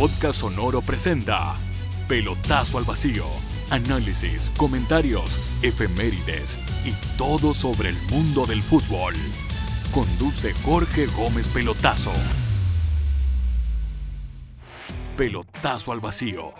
[0.00, 1.56] Podcast Sonoro presenta
[2.08, 3.22] Pelotazo al Vacío.
[3.68, 9.12] Análisis, comentarios, efemérides y todo sobre el mundo del fútbol.
[9.92, 12.12] Conduce Jorge Gómez Pelotazo.
[15.18, 16.54] Pelotazo al Vacío.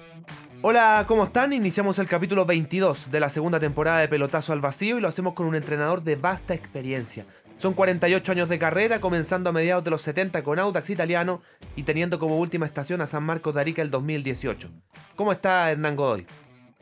[0.61, 1.55] Hola, ¿cómo están?
[1.55, 5.33] Iniciamos el capítulo 22 de la segunda temporada de Pelotazo al Vacío y lo hacemos
[5.33, 7.25] con un entrenador de vasta experiencia.
[7.61, 11.43] Son 48 años de carrera, comenzando a mediados de los 70 con Audax Italiano
[11.77, 14.71] y teniendo como última estación a San Marcos de Arica el 2018.
[15.15, 16.27] ¿Cómo está Hernán Godoy?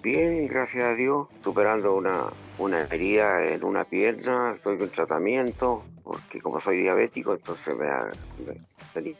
[0.04, 2.26] Bien, gracias a Dios, superando una,
[2.58, 8.12] una herida en una pierna, estoy con tratamiento, porque como soy diabético, entonces me, da,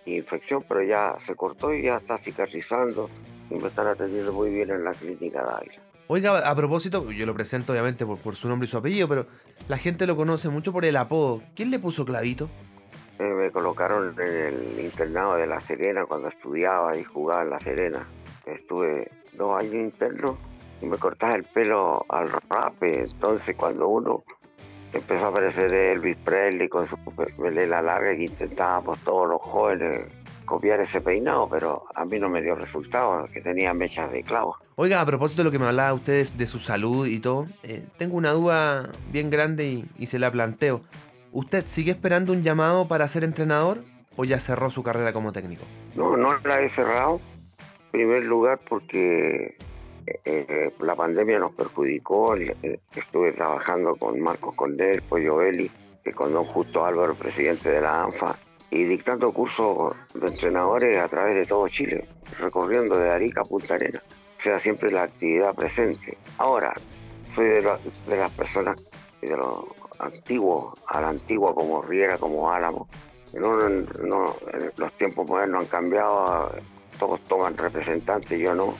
[0.05, 3.11] infección, pero ya se cortó y ya está cicatrizando
[3.51, 5.88] y me están atendiendo muy bien en la clínica de Ávila.
[6.11, 9.27] Oiga, a propósito, yo lo presento obviamente por, su nombre y su apellido, pero
[9.69, 11.43] la gente lo conoce mucho por el apodo.
[11.55, 12.49] ¿Quién le puso clavito?
[13.19, 17.61] Eh, me colocaron en el internado de La Serena cuando estudiaba y jugaba en La
[17.61, 18.09] Serena.
[18.47, 20.39] Estuve dos años interno
[20.80, 23.01] y me cortaba el pelo al rape.
[23.01, 24.25] Entonces cuando uno
[24.95, 26.97] empezó a aparecer Elvis Presley con su
[27.37, 30.07] melena larga que intentábamos todos los jóvenes
[30.49, 34.57] copiar ese peinado, pero a mí no me dio resultado, que tenía mechas de clavo.
[34.74, 37.85] Oiga, a propósito de lo que me hablaba ustedes de su salud y todo, eh,
[37.99, 40.80] tengo una duda bien grande y, se la planteo.
[41.32, 43.85] ¿Usted sigue esperando un llamado para ser entrenador
[44.16, 45.65] o ya cerró su carrera como técnico?
[45.95, 47.21] No, no la he cerrado.
[47.59, 49.57] En primer lugar porque
[50.07, 52.35] eh, eh, la pandemia nos perjudicó.
[52.35, 55.71] Estuve trabajando con Marcos Condel, Pollo Belli,
[56.15, 58.37] con don Justo Álvaro, presidente de la ANFA,
[58.71, 62.07] y dictando cursos de entrenadores a través de todo Chile,
[62.38, 64.03] recorriendo de Arica a Punta Arena.
[64.38, 66.16] O sea, siempre la actividad presente.
[66.37, 66.75] Ahora,
[67.34, 68.77] soy de, las personas,
[69.21, 69.65] de los
[69.99, 72.88] antiguos, a la antigua como Riera, como Álamo.
[73.33, 73.56] No,
[74.77, 76.53] los tiempos modernos han cambiado,
[76.99, 78.75] todos toman representantes, yo no,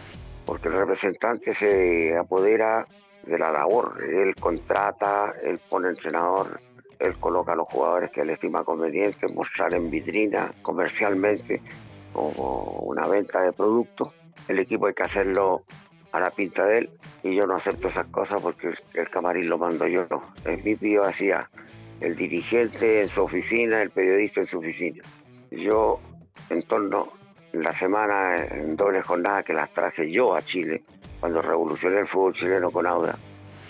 [0.47, 2.87] porque el representante se apodera
[3.27, 6.61] de la labor, él contrata, él pone entrenador,
[6.99, 11.63] él coloca a los jugadores que él estima conveniente mostrar en vitrina comercialmente
[12.13, 14.13] como una venta de productos.
[14.49, 15.65] El equipo hay que hacerlo
[16.13, 16.91] a la pinta de él
[17.23, 20.07] y yo no acepto esas cosas porque el camarín lo mando yo.
[20.45, 21.51] En mi pío hacía
[22.01, 25.03] el dirigente en su oficina, el periodista en su oficina.
[25.51, 26.01] Yo
[26.51, 27.13] en torno
[27.53, 30.83] la semana en doble jornada que las traje yo a Chile,
[31.21, 33.19] cuando revolucioné el fútbol chileno con Auda,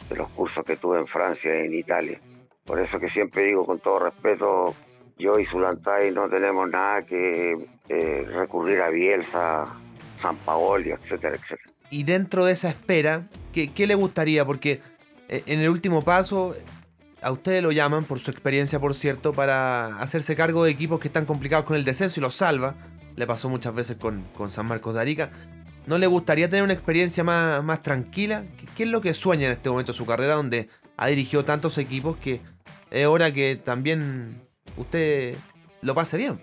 [0.08, 2.20] de los cursos que tuve en Francia y en Italia.
[2.68, 4.74] Por eso que siempre digo con todo respeto,
[5.18, 7.56] yo y Zulantay no tenemos nada que
[7.88, 9.74] eh, recurrir a Bielsa,
[10.16, 11.72] San Paoli, etcétera, etcétera.
[11.88, 14.44] Y dentro de esa espera, ¿qué, ¿qué, le gustaría?
[14.44, 14.82] Porque
[15.30, 16.54] eh, en el último paso,
[17.22, 21.08] a ustedes lo llaman, por su experiencia, por cierto, para hacerse cargo de equipos que
[21.08, 22.74] están complicados con el descenso y los salva.
[23.16, 25.30] Le pasó muchas veces con, con San Marcos de Arica.
[25.86, 28.44] ¿No le gustaría tener una experiencia más, más tranquila?
[28.58, 30.68] ¿Qué, ¿Qué, es lo que sueña en este momento su carrera, donde
[30.98, 32.40] ha dirigido tantos equipos que
[32.90, 34.42] es hora que también
[34.76, 35.36] usted
[35.80, 36.40] lo pase bien.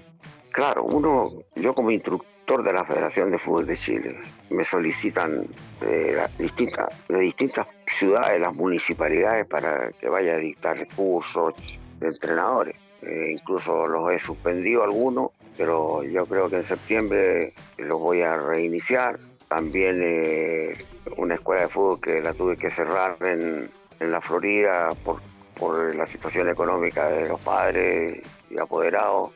[0.51, 4.15] Claro, uno, yo como instructor de la Federación de Fútbol de Chile,
[4.49, 5.47] me solicitan
[5.81, 11.53] de, distintas, de distintas ciudades, las municipalidades, para que vaya a dictar cursos
[11.99, 12.77] de entrenadores.
[13.01, 18.37] Eh, incluso los he suspendido algunos, pero yo creo que en septiembre los voy a
[18.37, 19.19] reiniciar.
[19.49, 20.85] También eh,
[21.17, 23.69] una escuela de fútbol que la tuve que cerrar en,
[23.99, 25.21] en la Florida por
[25.55, 29.31] por la situación económica de los padres y apoderados,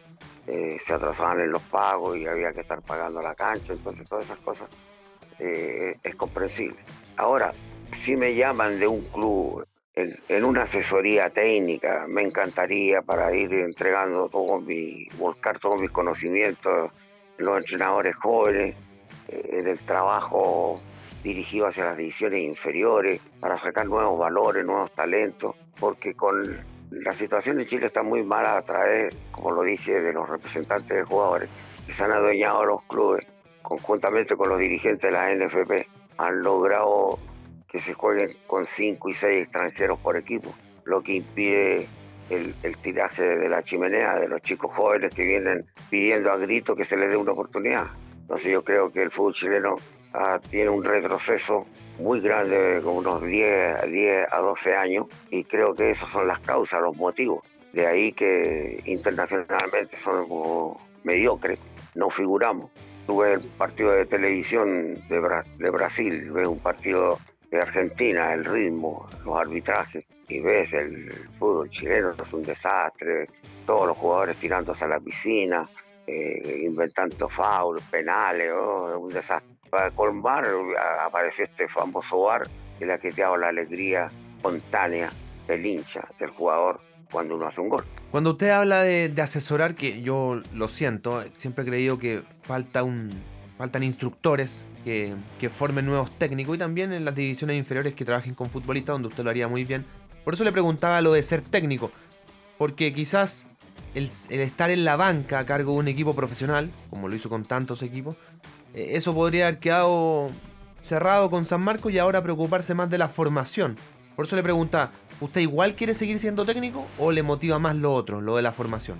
[0.47, 4.25] eh, se atrasaban en los pagos y había que estar pagando la cancha, entonces todas
[4.25, 4.68] esas cosas
[5.40, 6.78] eh, es comprensible.
[7.18, 7.53] Ahora,
[8.03, 9.66] si me llaman de un club
[9.96, 16.92] en, una asesoría técnica, me encantaría para ir entregando todo mi, volcar todos mis conocimientos
[17.38, 18.75] en los entrenadores jóvenes,
[19.28, 20.81] eh, en el trabajo
[21.24, 26.57] dirigido hacia las divisiones inferiores, para sacar nuevos valores, nuevos talentos porque con
[26.91, 30.97] la situación en Chile está muy mala a través, como lo dije, de los representantes
[30.97, 31.50] de jugadores
[31.85, 33.25] que se han adueñado los clubes,
[33.62, 35.88] conjuntamente con los dirigentes de la NFP,
[36.18, 37.18] han logrado
[37.68, 41.88] que se jueguen con cinco y seis extranjeros por equipo, lo que impide
[42.30, 46.86] el, tiraje de la chimenea de los chicos jóvenes que vienen pidiendo a grito que
[46.86, 47.88] se les dé una oportunidad.
[48.21, 49.77] Entonces yo creo que el fútbol chileno
[50.13, 51.65] ah, tiene un retroceso
[52.00, 56.39] muy grande, como unos 10, 10 a 12 años, y creo que esas son las
[56.39, 57.44] causas, los motivos.
[57.73, 61.59] De ahí que internacionalmente somos mediocres,
[61.95, 62.71] no figuramos.
[63.06, 67.19] Tuve el partido de televisión de, Brasil, ves un partido
[67.51, 73.27] de Argentina, el ritmo, los arbitrajes, y ves el fútbol chileno, es un desastre,
[73.65, 75.67] todos los jugadores tirándose a la piscina,
[76.06, 79.58] eh, inventando faulos, penales, oh, un desastre.
[79.69, 80.48] Para colmar
[81.06, 85.12] apareció este famoso bar que le ha quitado la alegría espontánea
[85.48, 86.80] del hincha, del jugador,
[87.12, 87.86] cuando uno hace un gol.
[88.12, 93.12] Cuando usted habla de, asesorar, que yo lo siento, siempre he creído que falta un,
[93.57, 98.33] faltan instructores que, que, formen nuevos técnicos y también en las divisiones inferiores que trabajen
[98.33, 99.86] con futbolistas, donde usted lo haría muy bien.
[100.24, 101.92] Por eso le preguntaba lo de ser técnico,
[102.57, 103.48] porque quizás
[103.95, 107.45] el, estar en la banca a cargo de un equipo profesional, como lo hizo con
[107.45, 108.16] tantos equipos,
[108.74, 110.30] eso podría haber quedado
[110.81, 113.75] cerrado con San Marcos y ahora preocuparse más de la formación.
[114.16, 117.94] Por eso le pregunta, ¿usted igual quiere seguir siendo técnico o le motiva más lo
[117.94, 119.00] otro, lo de la formación?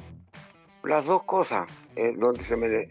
[0.84, 2.88] Las dos cosas, eh, donde, se me,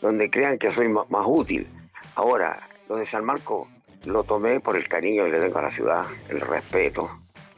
[0.00, 1.68] donde crean que soy más, útil.
[2.16, 2.58] Ahora,
[2.88, 3.68] lo de San Marcos
[4.04, 7.08] lo tomé por el cariño que le tengo a la ciudad, el respeto,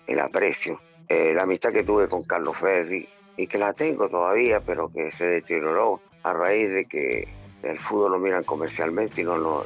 [0.06, 4.60] el aprecio, eh, la amistad que tuve con Carlos Ferri, y que la tengo todavía,
[4.60, 7.28] pero que se deterioró a raíz de que
[7.62, 9.64] el fútbol lo miran comercialmente y no,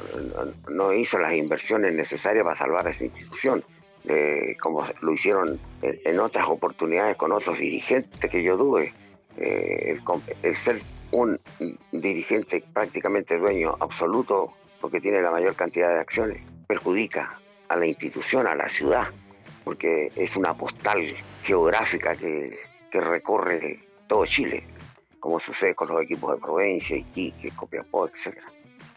[0.93, 3.63] hizo las inversiones necesarias para salvar a esa institución,
[4.61, 8.93] como lo hicieron en, otras oportunidades con otros dirigentes que yo tuve.
[9.37, 9.97] Eh,
[10.43, 11.39] el, ser un
[11.91, 17.39] dirigente prácticamente dueño absoluto, porque tiene la mayor cantidad de acciones, perjudica
[17.69, 19.07] a la institución, a la ciudad,
[19.63, 22.59] porque es una postal geográfica que
[22.91, 24.63] recorre todo Chile,
[25.21, 28.37] como sucede con los equipos de Provincia, Iquique, Copiapó, etc.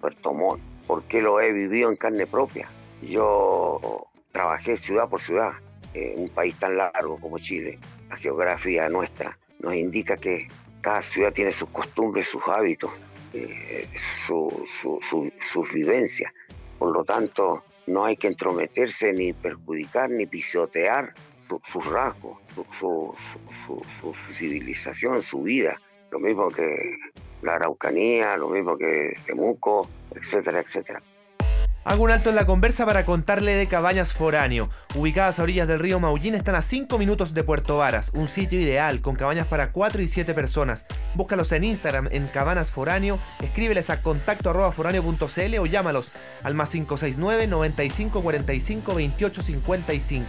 [0.00, 2.68] Puerto Montt, porque lo he vivido en carne propia.
[3.00, 5.52] Yo trabajé ciudad por ciudad
[5.92, 7.78] en un país tan largo como Chile.
[8.10, 10.48] La geografía nuestra nos indica que
[10.80, 12.90] cada ciudad tiene sus costumbres, sus hábitos,
[13.32, 13.88] eh,
[14.26, 16.32] sus vivencias.
[16.78, 21.14] Por lo tanto, no hay que entrometerse ni perjudicar ni pisotear
[21.70, 22.38] sus rasgos,
[22.78, 23.14] su,
[24.32, 25.80] civilización, su vida.
[26.14, 26.96] Lo mismo que
[27.42, 31.02] la Araucanía, lo mismo que Temuco, etcétera, etcétera.
[31.82, 34.70] Hago un alto en la conversa para contarle de Cabañas Foráneo.
[34.94, 38.12] Ubicadas a orillas del río Maullín, están a 5 minutos de Puerto Varas.
[38.14, 40.86] Un sitio ideal, con cabañas para 4 y 7 personas.
[41.16, 46.12] Búscalos en Instagram en Cabanas Foráneo, escríbeles a contacto arroba foráneo.cl o llámalos
[46.44, 50.28] al más 569 95 45 28 55.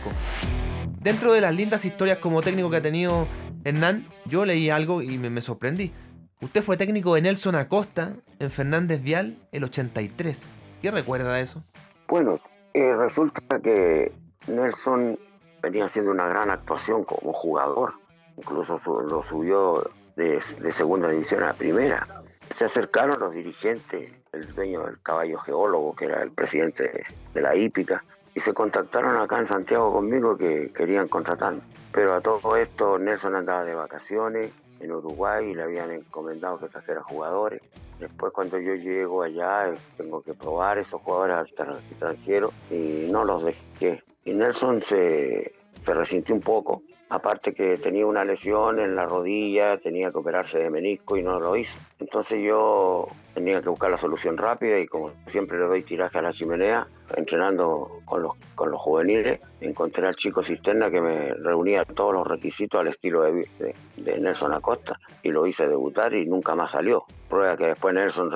[0.99, 3.27] Dentro de las lindas historias como técnico que ha tenido
[3.65, 5.91] Hernán, yo leí algo y me, sorprendí.
[6.39, 10.51] Usted fue técnico de Nelson Acosta en Fernández Vial el 83.
[10.83, 11.63] ¿Qué recuerda de eso?
[12.07, 12.39] Bueno,
[12.75, 14.11] eh, resulta que
[14.47, 15.17] Nelson
[15.63, 17.95] venía haciendo una gran actuación como jugador.
[18.37, 20.39] Incluso lo subió de,
[20.71, 22.07] segunda división a primera.
[22.55, 27.03] Se acercaron los dirigentes, el dueño del caballo geólogo, que era el presidente
[27.33, 28.03] de la hípica,
[28.35, 31.61] y se contactaron acá en Santiago conmigo que querían contratarme.
[31.93, 34.51] Pero a todo esto Nelson andaba de vacaciones
[34.81, 37.61] en Uruguay y le habían encomendado que trajera jugadores.
[37.97, 41.53] Después cuando yo llego allá tengo que probar esos jugadores
[41.89, 44.03] extranjeros y no los dejé.
[44.25, 45.53] Y Nelson se,
[45.85, 46.83] se resintió un poco
[47.15, 51.39] Aparte que tenía una lesión en la rodilla, tenía que operarse de menisco y no
[51.39, 51.79] lo hizo.
[51.97, 56.21] Entonces yo tenía que buscar la solución rápida y como siempre le doy tiraje a
[56.21, 56.85] la chimenea,
[57.15, 62.27] entrenando con los, con los juveniles, encontré al chico cisterna que me reunía todos los
[62.27, 63.47] requisitos al estilo de,
[63.95, 67.05] de, Nelson Acosta y lo hice debutar y nunca más salió.
[67.29, 68.29] Prueba que después Nelson,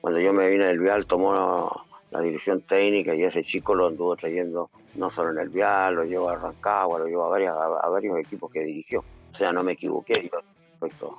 [0.00, 4.16] cuando yo me vine del Vial, tomó la dirección técnica y ese chico lo anduvo
[4.16, 7.88] trayendo no solo en el Vial, lo llevó a Rancagua, lo llevó a, varias, a,
[7.88, 9.04] varios equipos que dirigió.
[9.32, 10.40] O sea, no me equivoqué yo
[10.72, 11.16] respecto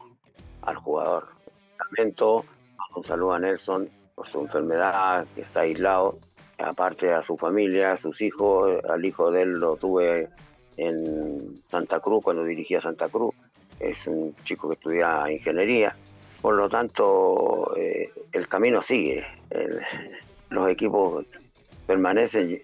[0.62, 1.28] al jugador.
[1.80, 2.46] Lamento,
[2.96, 6.20] un saludo a Nelson por su enfermedad, que está aislado,
[6.58, 10.30] aparte a su familia, a sus hijos, al hijo de él lo tuve
[10.78, 13.34] en Santa Cruz cuando dirigía Santa Cruz.
[13.80, 15.96] Es un chico que estudia ingeniería.
[16.42, 19.26] Por lo tanto, eh, el camino sigue.
[20.52, 21.26] Los equipos
[21.88, 22.60] permanecen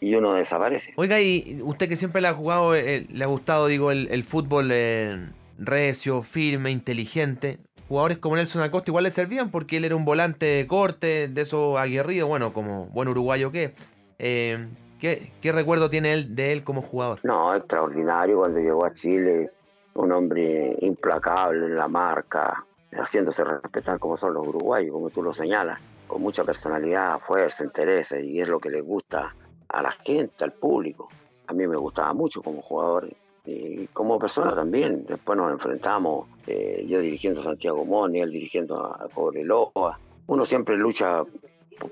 [0.00, 0.92] y uno desaparece.
[0.96, 4.68] Oiga, y usted que siempre le ha jugado, eh, le ha gustado, digo, el, fútbol
[4.72, 5.28] eh,
[5.58, 7.58] recio, firme, inteligente.
[7.88, 11.42] Jugadores como Nelson Acosta igual le servían porque él era un volante de corte, de
[11.42, 13.74] esos aguerridos, bueno, como buen uruguayo que.
[14.18, 14.68] Eh,
[15.00, 17.18] ¿qué, ¿Qué recuerdo tiene él de él como jugador?
[17.24, 19.50] No, extraordinario cuando llegó a Chile,
[19.94, 25.32] un hombre implacable en la marca, haciéndose respetar como son los uruguayos, como tú lo
[25.32, 25.80] señalas,
[26.10, 29.32] con mucha personalidad, fuerza, interés, y es lo que les gusta
[29.68, 31.08] a la gente, al público.
[31.46, 33.08] A mí me gustaba mucho como jugador
[33.44, 35.04] y como persona también.
[35.04, 40.00] Después nos enfrentamos, eh, yo dirigiendo a Santiago Moni, él dirigiendo a Cobreloa.
[40.26, 41.22] Uno siempre lucha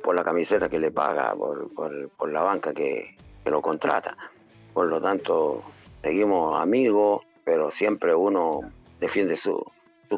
[0.03, 4.17] por, la camiseta que le paga, por, la banca que, lo contrata.
[4.75, 5.63] Por lo tanto,
[6.03, 8.63] seguimos amigos, pero siempre uno
[8.99, 9.63] defiende sus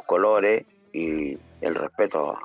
[0.07, 2.37] colores y el respeto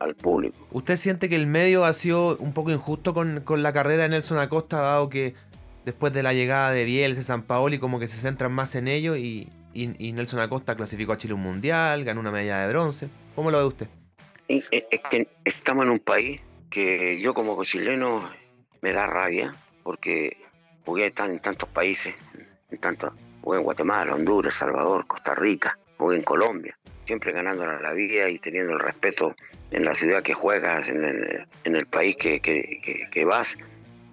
[0.00, 0.56] al público.
[0.70, 4.38] ¿Usted siente que el medio ha sido un poco injusto con, la carrera de Nelson
[4.38, 5.34] Acosta, dado que
[5.84, 9.16] después de la llegada de Bielsa, San Paoli, como que se centran más en ello
[9.16, 13.08] y, Nelson Acosta clasificó a Chile un mundial, ganó una medalla de bronce?
[13.34, 13.88] ¿Cómo lo ve usted?
[14.48, 18.28] Es que estamos en un país que yo como chileno
[18.82, 20.36] me da rabia porque
[20.84, 22.14] jugué en tantos países,
[22.70, 27.92] en tanto, jugué en Guatemala, Honduras, Salvador, Costa Rica, jugué en Colombia siempre ganando la
[27.92, 29.34] vida y teniendo el respeto
[29.70, 33.56] en la ciudad que juegas, en el, país que, vas,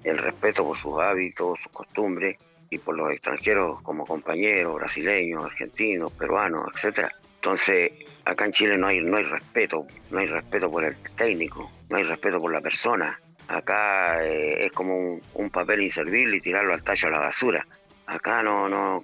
[0.03, 2.37] el respeto por sus hábitos, sus costumbres
[2.69, 7.13] y por los extranjeros como compañeros, brasileños, argentinos, peruanos, etcétera.
[7.35, 7.91] Entonces,
[8.25, 11.97] acá en Chile no hay, no hay respeto, no hay respeto por el técnico, no
[11.97, 13.19] hay respeto por la persona.
[13.47, 17.65] Acá eh, es como un, papel inservible y tirarlo al tallo a la basura.
[18.05, 19.03] Acá no, no,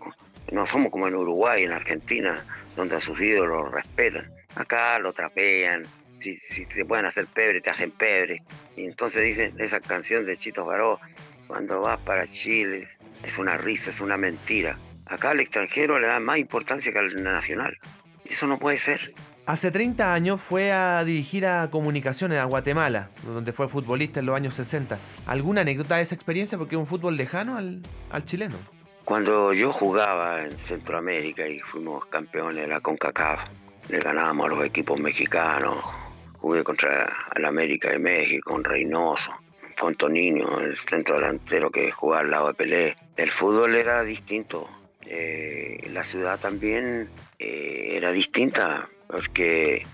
[0.52, 4.32] no somos como en Uruguay, en Argentina, donde sus ídolos respetan.
[4.56, 5.86] Acá lo trapean,
[6.20, 8.44] si, si te pueden hacer pebre, te hacen pebre.
[8.76, 11.00] Y entonces dicen esa canción de Chito Baró,
[11.48, 12.88] cuando vas para Chile,
[13.24, 14.78] es una risa, es una mentira.
[15.06, 17.78] Acá al extranjero le da más importancia que al nacional.
[18.26, 19.14] Eso no puede ser.
[19.46, 24.36] Hace 30 años fue a dirigir a comunicaciones a Guatemala, donde fue futbolista en los
[24.36, 24.98] años 60.
[25.28, 26.58] ¿Alguna anécdota de esa experiencia?
[26.58, 28.58] Porque es un fútbol lejano al, al chileno.
[29.06, 33.40] Cuando yo jugaba en Centroamérica y fuimos campeones de la CONCACAF,
[33.90, 35.78] le ganábamos a los equipos mexicanos,
[36.40, 39.30] jugué contra el América de México, con Reynoso,
[39.80, 42.96] con Toninho, el centro delantero que jugaba al lado de Pelé.
[43.16, 44.68] El fútbol era distinto,
[45.06, 47.08] eh, la ciudad también
[47.38, 49.86] eh, era distinta, porque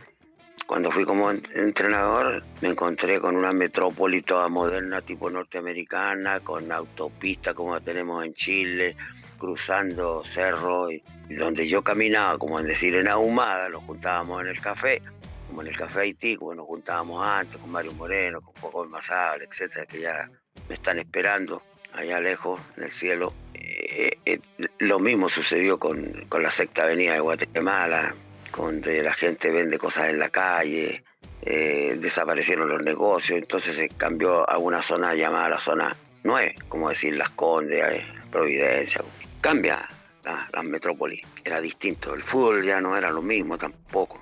[0.72, 7.54] cuando fui como entrenador me encontré con una metrópoli toda moderna, tipo norteamericana, con autopista
[7.54, 8.96] como tenemos en Chile,
[9.38, 14.62] cruzando cerros, y, donde yo caminaba, como en decir en Ahumada, nos juntábamos en el
[14.62, 15.02] café,
[15.50, 19.42] como en el café Haití, como nos juntábamos antes, con Mario Moreno, con Poco Masal,
[19.42, 20.32] etcétera, que ya
[20.70, 21.62] me están esperando
[21.92, 23.34] allá lejos, en el cielo.
[23.56, 24.40] Eh, eh,
[24.80, 28.16] lo mismo sucedió con, con la sexta avenida de Guatemala,
[28.56, 31.04] donde la gente vende cosas en la calle,
[31.42, 36.90] eh, desaparecieron los negocios, entonces se cambió a una zona llamada la zona 9, como
[36.90, 39.04] decir Las Condes, eh, Providencia.
[39.40, 39.88] Cambia
[40.24, 44.22] la, la metrópoli, era distinto, el fútbol ya no era lo mismo tampoco.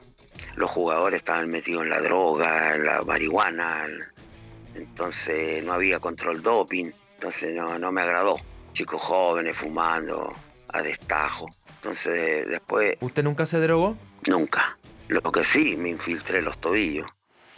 [0.55, 3.87] Los jugadores estaban metidos en la droga, en la marihuana,
[4.75, 8.37] entonces no había control doping, entonces no, no me agradó.
[8.71, 10.33] Chicos jóvenes fumando
[10.73, 11.47] a destajo.
[11.75, 12.97] Entonces después...
[12.99, 13.97] ¿Usted nunca se drogó?
[14.27, 14.77] Nunca.
[15.07, 17.07] Lo que sí, me infiltré los tobillos,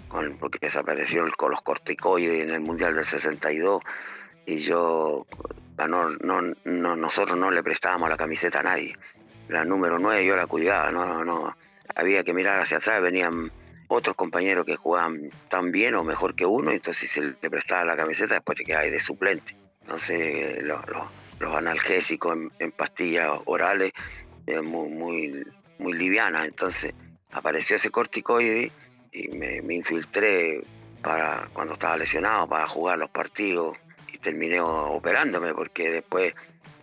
[0.07, 3.81] con, porque desapareció con los corticoides en el Mundial del 62
[4.45, 5.25] y yo,
[5.77, 8.95] no, no, no, nosotros no le prestábamos la camiseta a nadie.
[9.49, 11.55] La número 9 yo la cuidaba, no, no,
[11.95, 13.51] había que mirar hacia atrás, venían
[13.87, 17.97] otros compañeros que jugaban tan bien o mejor que uno, entonces si le prestaba la
[17.97, 19.55] camiseta después te quedabas de suplente.
[19.81, 20.81] Entonces los
[21.49, 23.91] analgésicos en, pastillas orales,
[24.47, 25.45] eh, muy, muy
[25.81, 26.45] muy liviana.
[26.45, 26.93] Entonces
[27.31, 28.71] apareció ese corticoide
[29.11, 30.63] y me, infiltré
[31.01, 33.75] para cuando estaba lesionado para jugar los partidos
[34.13, 36.33] y terminé operándome porque después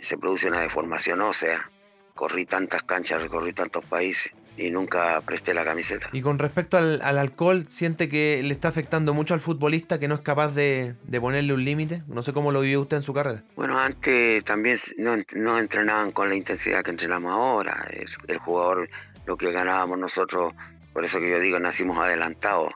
[0.00, 1.70] se produce una deformación ósea.
[2.14, 6.08] Corrí tantas canchas, recorrí tantos países y nunca presté la camiseta.
[6.12, 10.16] Y con respecto al, alcohol, ¿siente que le está afectando mucho al futbolista que no
[10.16, 12.02] es capaz de, ponerle un límite?
[12.08, 13.44] No sé cómo lo vivió usted en su carrera.
[13.54, 17.88] Bueno, antes también no, entrenaban con la intensidad que entrenamos ahora.
[18.26, 18.90] El, jugador,
[19.26, 20.52] lo que ganábamos nosotros,
[20.92, 22.72] por eso que yo digo, nacimos adelantados.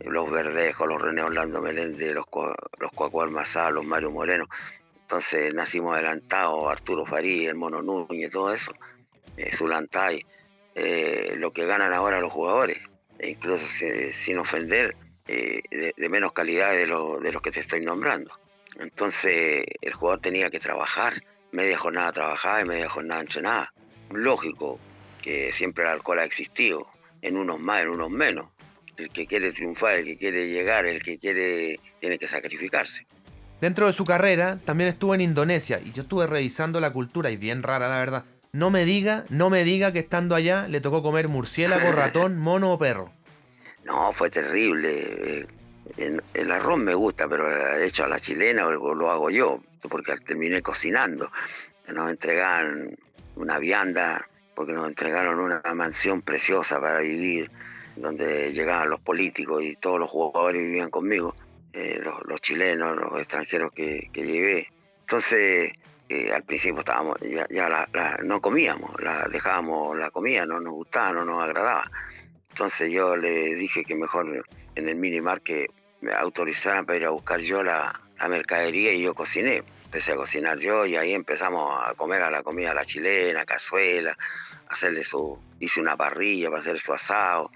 [0.00, 2.26] Los Verdejos, los René Orlando Meléndez, los,
[2.78, 3.30] los Cuacual
[3.72, 4.46] los Mario Moreno.
[5.02, 8.72] Entonces nacimos adelantados, Arturo Farí, el Mono Núñez, todo eso.
[9.36, 10.22] Eh, Zulantay
[10.76, 12.78] eh, lo que ganan ahora los jugadores,
[13.18, 13.64] e incluso
[14.12, 14.94] sin ofender,
[15.26, 15.62] eh,
[15.96, 18.38] de, menos calidad de, lo, de los que te estoy nombrando.
[18.78, 23.72] Entonces el jugador tenía que trabajar, media jornada trabajada y media jornada entrenada.
[24.10, 24.78] Lógico
[25.22, 26.86] que siempre el alcohol ha existido,
[27.22, 28.48] en unos más, en unos menos.
[28.98, 33.06] El que quiere triunfar, el que quiere llegar, el que quiere, tiene que sacrificarse.
[33.60, 37.38] Dentro de su carrera también estuvo en Indonesia y yo estuve revisando la cultura y
[37.38, 38.24] bien rara la verdad.
[38.56, 42.72] No me diga, no me diga que estando allá le tocó comer murciélago, ratón, mono
[42.72, 43.12] o perro.
[43.84, 45.46] No, fue terrible.
[45.98, 51.30] El, arroz me gusta, pero hecho a la chilena lo hago yo, porque terminé cocinando.
[51.92, 52.96] Nos entregaron
[53.34, 57.50] una vianda, porque nos entregaron una mansión preciosa para vivir,
[57.94, 61.36] donde llegaban los políticos y todos los jugadores vivían conmigo,
[61.74, 64.72] eh, los, chilenos, los extranjeros que, que llevé.
[65.00, 65.72] Entonces
[66.32, 67.88] al principio estábamos, ya,
[68.22, 71.90] no comíamos, la, dejábamos la comida, no nos gustaba, no nos agradaba.
[72.50, 74.44] Entonces yo le dije que mejor
[74.74, 75.68] en el minimar que
[76.00, 79.62] me autorizaran para ir a buscar yo la, la mercadería y yo cociné.
[79.84, 83.44] Empecé a cocinar yo y ahí empezamos a comer a la comida a la chilena,
[83.44, 84.16] cazuela,
[84.68, 87.50] hacerle su, hice una parrilla para hacer su asado.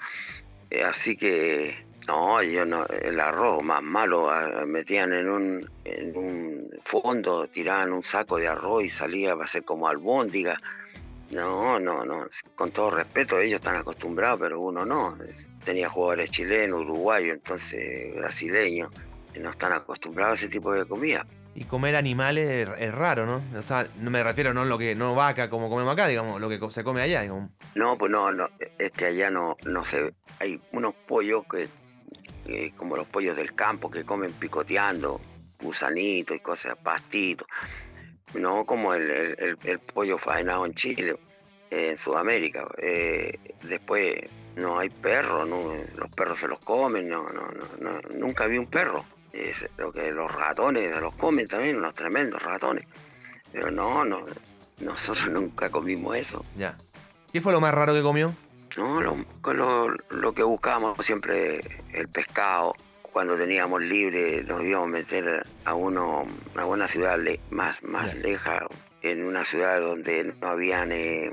[0.71, 6.17] Eh, así que, no, yo no, el arroz más malo, ah, metían en un, en
[6.17, 10.61] un fondo, tiraban un saco de arroz y salía para hacer como albóndiga.
[11.31, 12.27] No, no, no,
[12.57, 15.17] con todo respeto, ellos están acostumbrados, pero uno no.
[15.65, 18.91] Tenía jugadores chilenos, uruguayos, entonces brasileños,
[19.41, 21.25] no están acostumbrados a ese tipo de comida.
[21.55, 23.41] Y comer animales es, raro, ¿no?
[23.57, 26.49] O sea, no me refiero no lo que no vaca como comemos acá, digamos, lo
[26.49, 27.51] que se come allá, digamos.
[27.77, 28.49] No, pues no, no,
[28.79, 31.69] es que allá no, no se hay unos pollos que,
[32.77, 35.21] como los pollos del campo que comen picoteando,
[35.61, 37.47] gusanitos y cosas, pastitos.
[38.35, 41.17] No como el, el, pollo faenado en Chile,
[41.71, 42.69] en Sudamérica.
[42.79, 44.15] Eh, después
[44.57, 47.49] no hay perros, no, los perros se los comen, no, no,
[47.81, 49.05] no, nunca vi un perro
[49.77, 52.85] lo que los ratones los comen también, unos tremendos ratones.
[53.53, 54.25] Pero no, no,
[54.81, 56.45] nosotros nunca comimos eso.
[56.57, 56.77] Ya.
[57.33, 58.33] ¿Qué fue lo más raro que comió?
[58.77, 61.61] No, lo, lo, que buscábamos siempre,
[61.93, 62.75] el pescado.
[63.03, 67.19] Cuando teníamos libre nos íbamos a meter a uno a una ciudad
[67.51, 68.67] más, más leja,
[69.03, 71.33] en una ciudad donde no habían eh,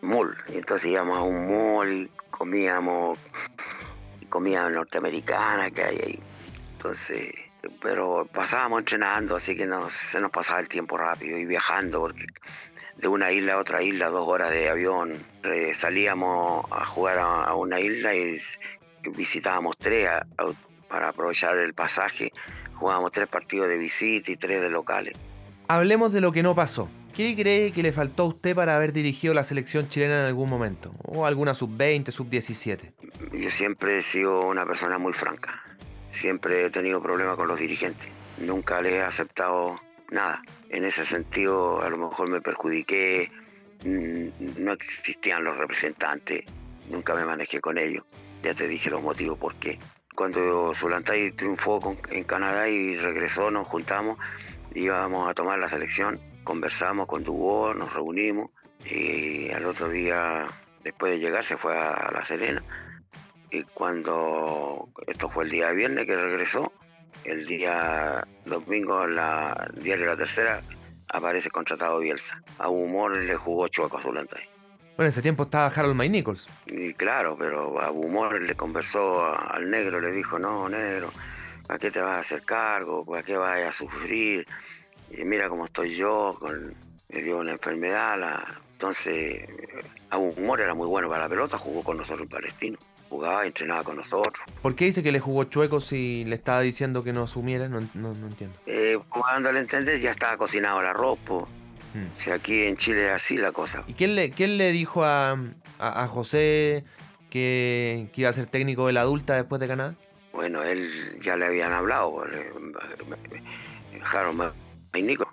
[0.00, 0.36] mall.
[0.48, 3.18] Entonces íbamos a un mall y comíamos
[4.28, 6.20] comida norteamericana que hay ahí
[6.76, 7.34] entonces,
[7.82, 9.68] pero pasábamos entrenando, así que
[10.10, 12.26] se nos pasaba el tiempo rápido y viajando, porque
[12.96, 17.54] de una isla a otra isla, dos horas de avión, eh, salíamos a jugar a,
[17.54, 18.38] una isla y
[19.16, 20.08] visitábamos tres
[20.88, 22.32] para aprovechar el pasaje,
[22.74, 25.14] jugábamos tres partidos de visita y tres de locales.
[25.68, 26.88] Hablemos de lo que no pasó.
[27.14, 30.50] ¿Qué cree que le faltó a usted para haber dirigido la selección chilena en algún
[30.50, 30.92] momento?
[31.02, 32.92] ¿O alguna sub-20, sub-17?
[33.32, 35.62] Yo siempre he sido una persona muy franca.
[36.12, 38.06] Siempre he tenido problemas con los dirigentes.
[38.38, 39.76] Nunca les he aceptado
[40.10, 40.42] nada.
[40.68, 43.30] En ese sentido, a lo mejor me perjudiqué.
[43.84, 46.44] Mm, no existían los representantes.
[46.88, 48.04] Nunca me manejé con ellos.
[48.42, 49.78] Ya te dije los motivos por qué.
[50.14, 54.18] Cuando Zulantay triunfó en Canadá y regresó, nos juntamos,
[54.74, 58.50] íbamos a tomar la selección, conversamos con Dubó, nos reunimos
[58.84, 60.46] y al otro día,
[60.82, 62.62] después de llegar, se fue a La Serena
[63.50, 66.72] y cuando esto fue el día viernes que regresó,
[67.24, 70.62] el día domingo, la diario de la tercera,
[71.08, 72.42] aparece contratado Bielsa.
[72.58, 74.26] A Humor le jugó Chueco a Bueno,
[74.98, 76.48] en ese tiempo estaba Harold May Nichols.
[76.66, 81.12] Y claro, pero a Humor le conversó al negro, le dijo, no, negro,
[81.66, 83.04] ¿para qué te vas a hacer cargo?
[83.04, 84.46] ¿Para qué vas a sufrir?
[85.10, 86.74] Y mira cómo estoy yo, con,
[87.08, 88.18] me dio una enfermedad.
[88.18, 88.44] La...
[88.72, 89.48] Entonces,
[90.10, 93.82] a Humor era muy bueno para la pelota, jugó con nosotros en Palestino jugaba, entrenaba
[93.84, 94.44] con nosotros.
[94.62, 97.68] ¿Por qué dice que le jugó chueco si le estaba diciendo que no asumiera?
[97.68, 98.56] No, no, entiendo.
[98.66, 102.22] Eh, al entender ya estaba cocinado el arroz, hmm.
[102.22, 103.84] Si aquí en Chile es así la cosa.
[103.86, 105.38] ¿Y quién le, quién le dijo a,
[105.78, 106.84] a, José
[107.30, 109.94] que, iba a ser técnico de la adulta después de Canadá?
[110.32, 112.22] Bueno, él ya le habían hablado.
[114.12, 114.52] Harold
[114.92, 115.26] Maynico.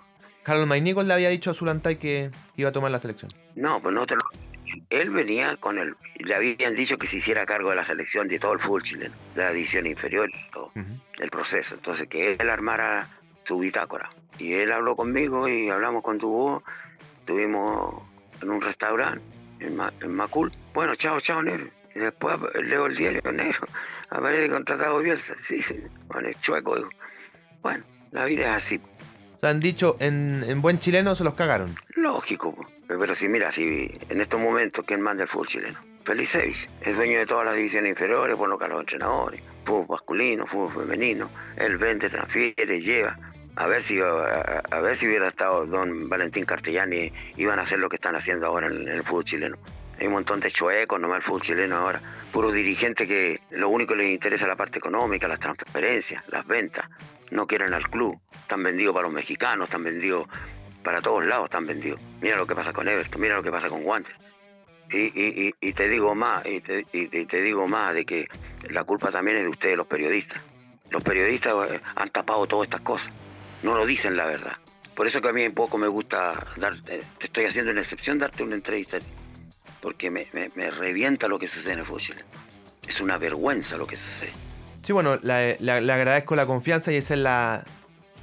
[0.46, 3.32] Harold Maynico le había dicho a Zulantay que iba a tomar la selección.
[3.54, 4.20] No, pues no te lo
[5.00, 8.38] él venía con el, le habían dicho que se hiciera cargo de la selección de
[8.38, 11.74] todo el fútbol chileno, de la división inferior y todo, el proceso.
[11.74, 13.08] Entonces que él armara
[13.44, 14.10] su bitácora.
[14.38, 16.62] Y él habló conmigo y hablamos con tu voz,
[17.20, 18.02] estuvimos
[18.42, 19.24] en un restaurante
[19.60, 19.76] en,
[20.14, 20.52] Macul.
[20.72, 21.68] Bueno, chao, chao, negro.
[21.94, 23.68] Y después leo el diario, negro,
[24.10, 25.62] aparece contratado Bielsa, sí,
[26.08, 26.88] con el chueco.
[27.62, 28.80] Bueno, la vida es así.
[29.44, 31.76] Se han dicho, en, en buen chileno se los cagaron.
[31.96, 32.56] Lógico,
[32.88, 35.78] pero si mira, si en estos momentos, ¿quién manda el fútbol chileno?
[36.02, 40.86] Felicevis, es dueño de todas las divisiones inferiores, bueno, que los entrenadores, fútbol masculino, fútbol
[40.86, 41.28] femenino,
[41.58, 43.18] él vende, transfiere, lleva.
[43.56, 47.90] A ver si a, ver si hubiera estado don Valentín Cartellani, iban a hacer lo
[47.90, 49.58] que están haciendo ahora en, el fútbol chileno.
[50.00, 52.00] Hay un montón de chuecos nomás el fútbol chileno ahora.
[52.32, 56.46] Puro dirigente que lo único que les interesa es la parte económica, las transferencias, las
[56.46, 56.86] ventas.
[57.30, 58.18] No quieren al club.
[58.32, 60.28] Están vendidos para los mexicanos, están vendidos
[60.84, 61.98] para todos lados están vendidos.
[62.20, 64.14] Mira lo que pasa con Everton, mira lo que pasa con Guantes.
[64.92, 68.28] Y, te digo más, y te, digo más de que
[68.68, 70.40] la culpa también es de ustedes, los periodistas.
[70.90, 73.12] Los periodistas eh, han tapado todas estas cosas.
[73.62, 74.56] No lo dicen la verdad.
[74.94, 78.18] Por eso que a mí un poco me gusta darte, te estoy haciendo una excepción
[78.18, 78.98] darte una entrevista,
[79.84, 80.26] porque me,
[80.70, 82.16] revienta lo que sucede en el fútbol.
[82.88, 84.32] Es una vergüenza lo que sucede.
[84.82, 87.64] Sí, bueno, le agradezco la confianza y esa es la,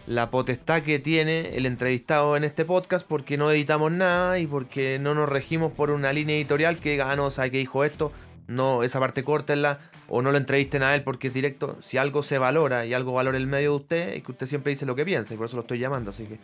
[0.07, 4.97] la potestad que tiene el entrevistado en este podcast porque no editamos nada y porque
[4.99, 8.11] no nos regimos por una línea editorial que diga, ah, no, ¿sabe que dijo esto?
[8.47, 11.77] no esa parte córtenla o no lo entrevisten a él porque es directo.
[11.81, 14.71] Si algo se valora y algo valora el medio de usted, es que usted siempre
[14.71, 16.09] dice lo que piensa y por eso lo estoy llamando.
[16.09, 16.39] Así que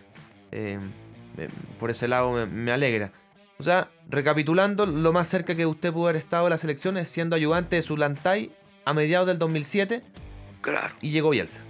[0.51, 0.80] eh,
[1.80, 3.12] por ese lado me, alegra.
[3.60, 7.36] O sea, recapitulando, lo más cerca que usted pudo haber estado de las elecciones siendo
[7.36, 8.52] ayudante de Zulantay
[8.86, 10.04] a mediados del 2007.
[10.62, 10.93] Claro.
[11.02, 11.62] Y llegó Bielsa.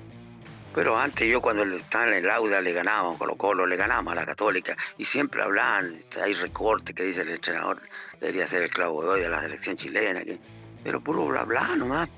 [0.76, 4.16] Pero antes yo cuando estaba en el Auda le ganábamos, Colo Colo le ganábamos a
[4.18, 7.82] la Católica y siempre hablaban, hay recortes que dice el entrenador,
[8.20, 10.22] debería ser el clavo de hoy de la selección chilena,
[10.84, 12.10] pero puro bla bla nomás.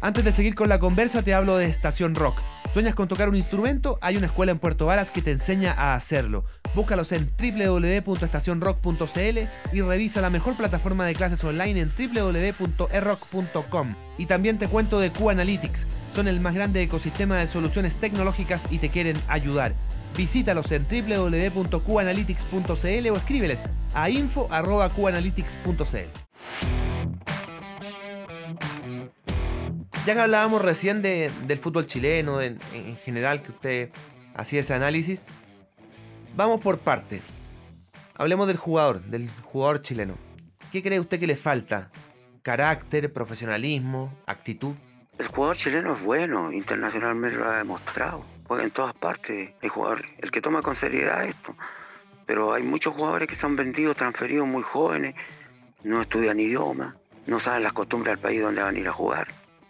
[0.00, 2.40] Antes de seguir con la conversa te hablo de Estación Rock.
[2.72, 3.98] ¿Sueñas con tocar un instrumento?
[4.02, 6.44] Hay una escuela en Puerto Varas que te enseña a hacerlo.
[6.74, 9.38] Búscalos en www.estacionrock.cl
[9.72, 13.94] y revisa la mejor plataforma de clases online en www.erock.com.
[14.18, 15.86] Y también te cuento de Q-Analytics.
[16.14, 19.72] Son el más grande ecosistema de soluciones tecnológicas y te quieren ayudar.
[20.16, 23.62] Visítalos en www.qanalytics.cl o escríbeles
[23.94, 26.85] a info.qanalytics.cl.
[30.06, 33.90] Ya que hablábamos recién del fútbol chileno, en, en general, que usted
[34.34, 35.26] hacía ese análisis,
[36.36, 37.22] Vamos por parte.
[38.14, 40.18] Hablemos del jugador, del jugador chileno.
[40.70, 41.90] ¿Qué cree usted que le falta?
[42.42, 44.74] ¿Carácter, profesionalismo, actitud?
[45.16, 48.22] El jugador chileno es bueno, internacionalmente lo ha demostrado.
[48.46, 51.56] Juega en todas partes el jugador, el que toma con seriedad esto.
[52.26, 55.14] Pero hay muchos jugadores que son vendidos, transferidos muy jóvenes,
[55.84, 59.28] no estudian idioma, no saben las costumbres del país donde van a ir a jugar.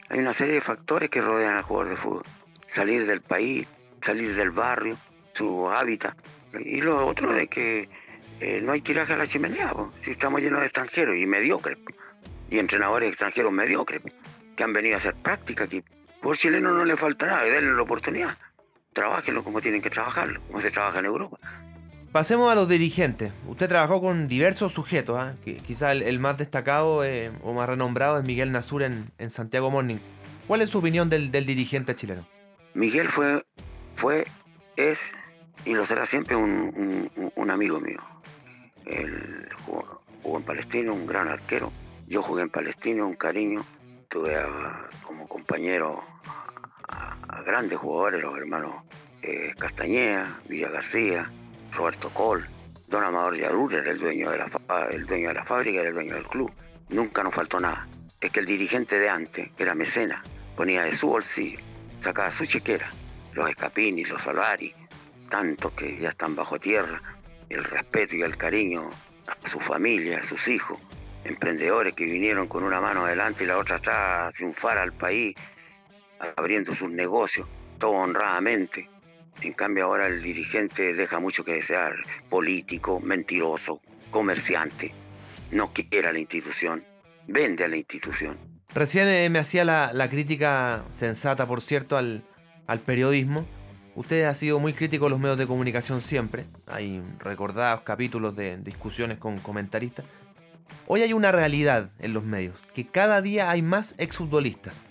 [0.08, 2.22] Hay una serie de factores que rodean al jugador de fútbol.
[2.68, 3.66] Salir del país,
[4.00, 4.96] salir del barrio,
[5.32, 6.16] su hábitat.
[6.58, 7.88] Y lo otro de que
[8.40, 11.78] eh, no hay tiraje a la chimenea, si estamos llenos de extranjeros y mediocres,
[12.50, 14.02] y entrenadores extranjeros mediocres,
[14.54, 15.82] que han venido a hacer práctica aquí.
[16.22, 18.36] Por chileno no le falta nada, denle la oportunidad.
[18.92, 21.38] Trabajenlo como tienen que trabajarlo, como se trabaja en Europa.
[22.12, 23.32] Pasemos a los dirigentes.
[23.46, 25.34] Usted trabajó con diversos sujetos, ¿ah?
[25.66, 29.98] quizá el, más destacado eh, o más renombrado es Miguel Nasur en, Santiago Morning.
[30.46, 32.26] ¿Cuál es su opinión del, del dirigente chileno?
[32.74, 33.44] Miguel fue,
[33.96, 34.26] fue,
[34.76, 34.98] es
[35.66, 38.00] y lo será siempre un, amigo mío.
[38.84, 41.72] Él jugó, en Palestino, un gran arquero.
[42.06, 43.64] Yo jugué en Palestino, un cariño.
[44.08, 44.36] Tuve
[45.02, 46.04] como compañero
[46.88, 48.74] a, grandes jugadores, los hermanos
[49.22, 51.32] eh, Castañeda, Villa García,
[51.72, 52.46] Roberto Col,
[52.88, 54.46] Don Amador Yarur era el dueño, de la,
[54.90, 56.52] el dueño de la fábrica, era el dueño del club.
[56.88, 57.88] Nunca nos faltó nada.
[58.20, 60.22] Es que el dirigente de antes era mecena,
[60.56, 61.58] ponía de su bolsillo,
[62.00, 62.88] sacaba su chequera,
[63.32, 64.72] los escapini, los salari,
[65.28, 67.02] tantos que ya están bajo tierra,
[67.48, 68.88] el respeto y el cariño
[69.26, 70.78] a su familia, a sus hijos,
[71.24, 75.34] emprendedores que vinieron con una mano adelante y la otra atrás a triunfar al país,
[76.36, 77.48] abriendo sus negocios,
[77.78, 78.88] todo honradamente.
[79.42, 81.94] En cambio ahora el dirigente deja mucho que desear,
[82.28, 84.92] político, mentiroso, comerciante,
[85.50, 86.84] no quiere a la institución,
[87.26, 88.38] vende a la institución.
[88.74, 92.24] Recién eh, me hacía la, crítica sensata, por cierto, al,
[92.66, 93.46] al periodismo
[93.96, 96.44] Usted ha sido muy crítico de los medios de comunicación siempre.
[96.66, 100.04] Hay recordados capítulos de discusiones con comentaristas.
[100.86, 104.82] Hoy hay una realidad en los medios, que cada día hay más exfutbolistas.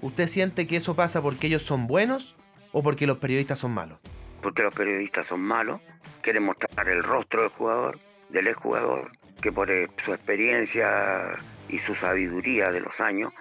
[0.00, 2.36] ¿Usted siente que eso pasa porque ellos son buenos
[2.74, 3.98] o porque los periodistas son malos?
[4.42, 5.80] Porque los periodistas son malos,
[6.20, 7.98] quieren mostrar el rostro del jugador,
[8.30, 13.32] del exjugador, que por eh, su experiencia y su sabiduría de los años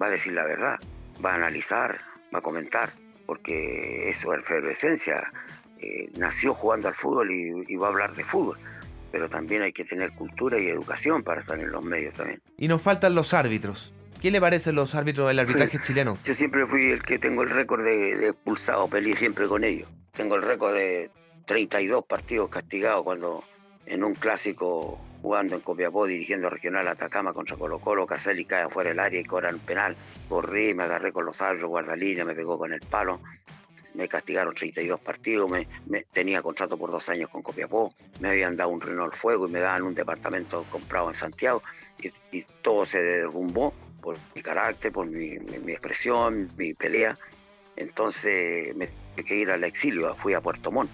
[0.00, 0.78] va a decir la verdad,
[1.24, 1.98] va a analizar,
[2.32, 2.92] va a comentar
[3.26, 5.32] porque es su efervescencia.
[5.78, 8.58] Eh, nació jugando al fútbol y, va a hablar de fútbol.
[9.12, 12.42] Pero también hay que tener cultura y educación para estar en los medios también.
[12.58, 13.94] Y nos faltan los árbitros.
[14.24, 16.16] ¿Qué le parecen los árbitros del arbitraje chileno?
[16.24, 19.86] Yo siempre fui el que tengo el récord de, de expulsado, peleé siempre con ellos.
[20.12, 21.10] Tengo el récord de
[21.44, 23.44] 32 partidos castigados cuando
[23.84, 28.88] en un clásico jugando en Copiapó, dirigiendo Regional Atacama contra Colo Colo, Caselli cae afuera
[28.88, 29.94] del área y cobran penal.
[30.30, 33.20] Corrí, me agarré con los árbitros, guardalínea, me pegó con el palo.
[33.92, 35.66] Me castigaron 32 partidos, me,
[36.14, 39.60] tenía contrato por dos años con Copiapó, me habían dado un Renault Fuego y me
[39.60, 41.62] daban un departamento comprado en Santiago
[42.32, 43.74] y, todo se derrumbó
[44.04, 47.16] por mi carácter, por mi, expresión, mi pelea.
[47.74, 50.90] Entonces me tuve que ir al exilio, fui a Puerto Montt.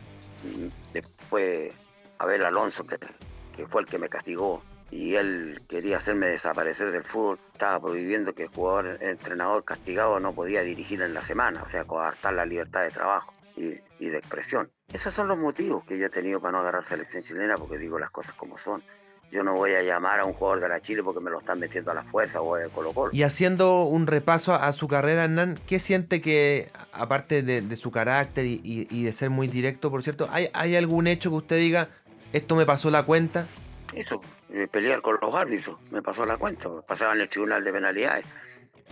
[0.95, 1.73] Después
[2.19, 7.39] Abel Alonso, que fue el que me castigó y él quería hacerme desaparecer del fútbol,
[7.53, 11.69] estaba prohibiendo que el jugador, el entrenador castigado no podía dirigir en la semana, o
[11.69, 14.71] sea, coartar la libertad de trabajo y, de expresión.
[14.93, 17.99] Esos son los motivos que yo he tenido para no agarrar selección chilena, porque digo
[17.99, 18.83] las cosas como son.
[19.31, 21.61] Yo no voy a llamar a un jugador de la Chile porque me lo están
[21.61, 23.11] metiendo a la fuerza o de Colo Colo.
[23.13, 28.45] Y haciendo un repaso a su carrera, Hernán, ¿qué siente que, aparte de, su carácter
[28.47, 31.89] y, de ser muy directo, por cierto, ¿hay, ¿hay algún hecho que usted diga,
[32.33, 33.47] esto me pasó la cuenta.
[33.95, 34.21] eso,
[34.53, 35.79] eh, pelear con los árbitros.
[35.91, 38.27] Me pasó la cuenta, pasaba en el tribunal de penalidades.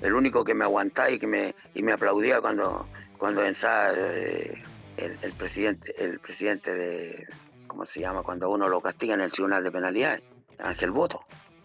[0.03, 4.63] El único que me aguantaba y que me, y me aplaudía cuando, cuando entraba eh,
[4.97, 7.27] el, presidente, el presidente de,
[7.69, 8.23] ¿cómo se llama?
[8.23, 10.23] Cuando uno lo castiga en el tribunal de penalidades,
[10.59, 11.21] Ángel Voto.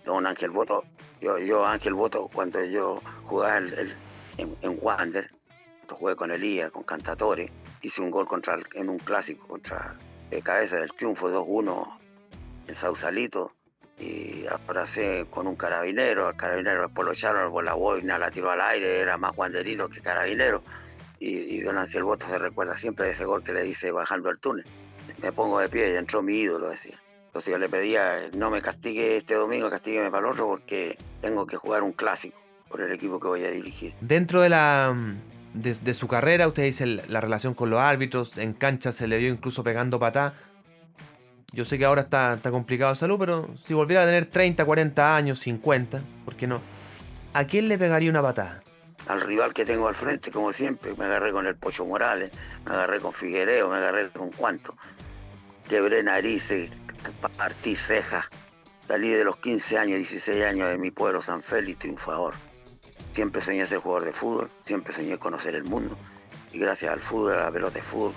[0.05, 0.83] Don Ángel Voto,
[1.21, 3.95] yo, yo Ángel Voto, cuando yo jugaba en,
[4.37, 5.31] en Wander,
[5.93, 9.95] jugué con Elías, con Cantatore, hice un gol contra en un clásico contra
[10.29, 11.97] de cabeza del triunfo 2-1
[12.67, 13.53] en Sausalito
[13.99, 18.51] y abracé con un carabinero, el carabinero después lo echaron por la boina, la tiró
[18.51, 20.63] al aire, era más guanderino que carabinero
[21.19, 24.39] y, don Ángel Boto se recuerda siempre de ese gol que le hice bajando el
[24.39, 24.65] túnel.
[25.21, 26.99] Me pongo de pie y entró mi ídolo, decía.
[27.27, 31.47] Entonces yo le pedía, no me castigue este domingo, castígueme para el otro porque tengo
[31.47, 32.37] que jugar un clásico
[32.69, 33.93] por el equipo que voy a dirigir.
[34.01, 34.95] Dentro de la
[35.53, 39.29] de, su carrera, usted dice la relación con los árbitros, en cancha se le vio
[39.29, 40.33] incluso pegando patá.
[41.51, 44.65] Yo sé que ahora está, está complicado de salud, pero si volviera a tener 30,
[44.65, 46.61] 40 años, 50, ¿por qué no?
[47.33, 48.62] ¿A quién le pegaría una patada?
[49.07, 50.93] Al rival que tengo al frente, como siempre.
[50.97, 52.31] Me agarré con el Pocho Morales,
[52.65, 54.75] me agarré con Figuereo, me agarré con Cuanto.
[55.67, 56.71] Quebré narices,
[57.37, 58.25] partí cejas.
[58.87, 62.33] Salí de los 15 años, 16 años de mi pueblo San Félix triunfador.
[63.13, 65.97] Siempre soñé ser jugador de fútbol, siempre soñé conocer el mundo.
[66.51, 68.13] Y gracias al fútbol, a la pelota de fútbol,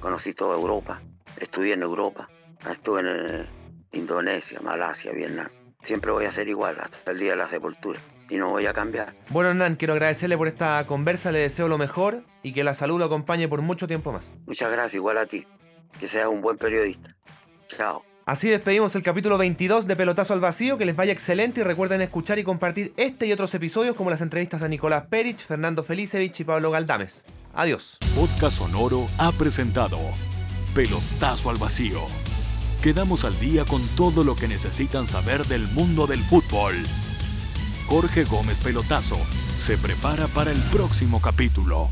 [0.00, 1.00] conocí toda Europa.
[1.36, 2.28] Estudié en Europa.
[2.68, 3.46] Estuve en eh,
[3.92, 5.48] Indonesia, Malasia, Vietnam.
[5.82, 8.00] Siempre voy a ser igual hasta el día de la sepultura.
[8.30, 9.12] Y no voy a cambiar.
[9.28, 11.32] Bueno, Hernán, quiero agradecerle por esta conversa.
[11.32, 14.30] Le deseo lo mejor y que la salud lo acompañe por mucho tiempo más.
[14.46, 15.46] Muchas gracias, igual a ti.
[15.98, 17.16] Que seas un buen periodista.
[17.68, 18.04] Chao.
[18.26, 20.78] Así despedimos el capítulo 22 de Pelotazo al Vacío.
[20.78, 24.20] Que les vaya excelente y recuerden escuchar y compartir este y otros episodios como las
[24.20, 27.26] entrevistas a Nicolás Perich, Fernando Felicevich y Pablo Galdames.
[27.52, 27.98] Adiós.
[28.14, 29.98] Podcast Sonoro ha presentado
[30.74, 32.02] Pelotazo al Vacío.
[32.80, 36.76] Quedamos al día con todo lo que necesitan saber del mundo del fútbol.
[37.90, 39.16] Jorge Gómez Pelotazo
[39.58, 41.90] se prepara para el próximo capítulo.